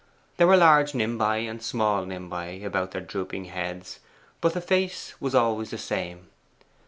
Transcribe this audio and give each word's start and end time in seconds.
There 0.37 0.47
were 0.47 0.57
large 0.57 0.93
nimbi 0.95 1.37
and 1.47 1.61
small 1.61 2.07
nimbi 2.07 2.53
about 2.63 2.89
their 2.89 3.01
drooping 3.01 3.45
heads, 3.45 3.99
but 4.41 4.53
the 4.53 4.59
face 4.59 5.13
was 5.21 5.35
always 5.35 5.69
the 5.69 5.77
same. 5.77 6.29